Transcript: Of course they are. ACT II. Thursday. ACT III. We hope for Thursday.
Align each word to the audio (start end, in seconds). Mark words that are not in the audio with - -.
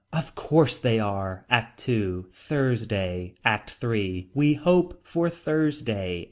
Of 0.11 0.33
course 0.33 0.79
they 0.79 0.97
are. 0.99 1.45
ACT 1.47 1.87
II. 1.87 2.23
Thursday. 2.33 3.35
ACT 3.45 3.83
III. 3.83 4.31
We 4.33 4.55
hope 4.55 4.99
for 5.05 5.29
Thursday. 5.29 6.19